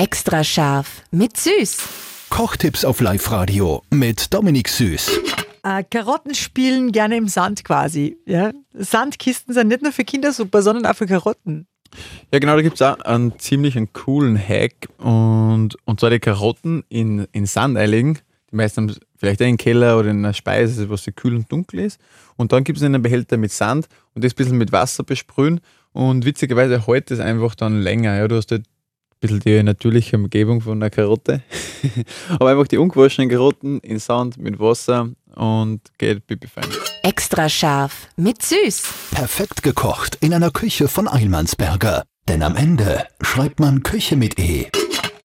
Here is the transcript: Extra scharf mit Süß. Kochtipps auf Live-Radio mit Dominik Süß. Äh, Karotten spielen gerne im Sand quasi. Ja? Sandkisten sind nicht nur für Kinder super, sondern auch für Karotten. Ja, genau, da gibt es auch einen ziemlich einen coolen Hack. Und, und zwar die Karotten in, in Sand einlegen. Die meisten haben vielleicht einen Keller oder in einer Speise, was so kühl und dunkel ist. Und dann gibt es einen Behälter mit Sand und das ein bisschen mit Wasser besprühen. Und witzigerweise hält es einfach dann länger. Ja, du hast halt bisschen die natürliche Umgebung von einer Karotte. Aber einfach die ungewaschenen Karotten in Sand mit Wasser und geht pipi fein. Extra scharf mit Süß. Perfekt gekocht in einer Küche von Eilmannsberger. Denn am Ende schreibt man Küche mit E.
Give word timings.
Extra 0.00 0.42
scharf 0.42 1.02
mit 1.10 1.36
Süß. 1.36 1.76
Kochtipps 2.30 2.86
auf 2.86 3.02
Live-Radio 3.02 3.82
mit 3.90 4.32
Dominik 4.32 4.70
Süß. 4.70 5.10
Äh, 5.62 5.84
Karotten 5.90 6.34
spielen 6.34 6.90
gerne 6.90 7.18
im 7.18 7.28
Sand 7.28 7.64
quasi. 7.64 8.16
Ja? 8.24 8.52
Sandkisten 8.72 9.52
sind 9.52 9.68
nicht 9.68 9.82
nur 9.82 9.92
für 9.92 10.04
Kinder 10.04 10.32
super, 10.32 10.62
sondern 10.62 10.86
auch 10.86 10.96
für 10.96 11.04
Karotten. 11.04 11.66
Ja, 12.32 12.38
genau, 12.38 12.56
da 12.56 12.62
gibt 12.62 12.76
es 12.76 12.82
auch 12.82 12.98
einen 13.00 13.38
ziemlich 13.38 13.76
einen 13.76 13.92
coolen 13.92 14.38
Hack. 14.38 14.88
Und, 14.96 15.76
und 15.84 16.00
zwar 16.00 16.08
die 16.08 16.18
Karotten 16.18 16.82
in, 16.88 17.26
in 17.32 17.44
Sand 17.44 17.76
einlegen. 17.76 18.20
Die 18.50 18.56
meisten 18.56 18.88
haben 18.88 18.96
vielleicht 19.18 19.42
einen 19.42 19.58
Keller 19.58 19.98
oder 19.98 20.08
in 20.08 20.24
einer 20.24 20.32
Speise, 20.32 20.88
was 20.88 21.04
so 21.04 21.12
kühl 21.12 21.36
und 21.36 21.52
dunkel 21.52 21.80
ist. 21.80 22.00
Und 22.36 22.52
dann 22.52 22.64
gibt 22.64 22.78
es 22.78 22.84
einen 22.84 23.02
Behälter 23.02 23.36
mit 23.36 23.52
Sand 23.52 23.86
und 24.14 24.24
das 24.24 24.32
ein 24.32 24.36
bisschen 24.36 24.56
mit 24.56 24.72
Wasser 24.72 25.04
besprühen. 25.04 25.60
Und 25.92 26.24
witzigerweise 26.24 26.86
hält 26.86 27.10
es 27.10 27.20
einfach 27.20 27.54
dann 27.54 27.82
länger. 27.82 28.16
Ja, 28.16 28.28
du 28.28 28.36
hast 28.36 28.50
halt 28.50 28.64
bisschen 29.20 29.40
die 29.40 29.62
natürliche 29.62 30.16
Umgebung 30.16 30.60
von 30.60 30.78
einer 30.78 30.90
Karotte. 30.90 31.42
Aber 32.28 32.50
einfach 32.50 32.66
die 32.66 32.78
ungewaschenen 32.78 33.30
Karotten 33.30 33.78
in 33.80 33.98
Sand 33.98 34.38
mit 34.38 34.58
Wasser 34.58 35.10
und 35.34 35.80
geht 35.98 36.26
pipi 36.26 36.48
fein. 36.48 36.64
Extra 37.02 37.48
scharf 37.48 38.08
mit 38.16 38.42
Süß. 38.42 38.82
Perfekt 39.12 39.62
gekocht 39.62 40.18
in 40.20 40.34
einer 40.34 40.50
Küche 40.50 40.88
von 40.88 41.08
Eilmannsberger. 41.08 42.04
Denn 42.28 42.42
am 42.42 42.56
Ende 42.56 43.06
schreibt 43.22 43.60
man 43.60 43.82
Küche 43.82 44.16
mit 44.16 44.38
E. 44.38 44.66